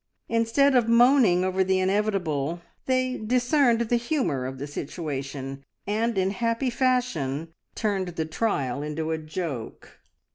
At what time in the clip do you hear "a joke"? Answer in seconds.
9.11-9.99